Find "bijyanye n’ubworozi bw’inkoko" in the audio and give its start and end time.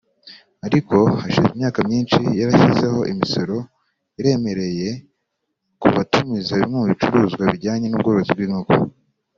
7.53-8.73